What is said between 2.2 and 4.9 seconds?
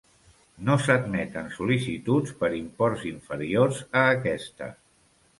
per imports inferiors a aquesta.